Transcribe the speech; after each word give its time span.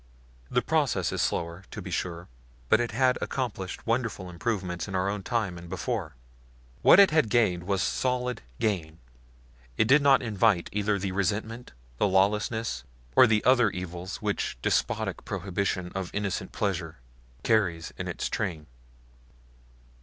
The 0.49 0.63
process 0.63 1.11
is 1.11 1.21
slower, 1.21 1.63
to 1.69 1.79
be 1.79 1.91
sure, 1.91 2.27
but 2.69 2.79
it 2.79 2.89
had 2.89 3.19
accomplished 3.21 3.85
wonderful 3.85 4.31
improvement 4.31 4.87
in 4.87 4.95
our 4.95 5.07
own 5.07 5.21
time 5.21 5.59
and 5.59 5.69
before; 5.69 6.15
what 6.81 6.99
it 6.99 7.29
gained 7.29 7.65
was 7.65 7.83
solid 7.83 8.41
gain; 8.59 8.87
and 8.93 8.97
it 9.77 9.87
did 9.87 10.01
not 10.01 10.23
invite 10.23 10.71
either 10.73 10.97
the 10.97 11.11
resentment, 11.11 11.73
the 11.99 12.07
lawlessness, 12.07 12.83
or 13.15 13.27
the 13.27 13.43
other 13.43 13.69
evils 13.69 14.23
which 14.23 14.57
despotic 14.63 15.23
prohibition 15.23 15.91
of 15.93 16.09
innocent 16.15 16.51
pleasure 16.51 16.97
carries 17.43 17.93
in 17.95 18.07
its 18.07 18.27
train. 18.27 18.65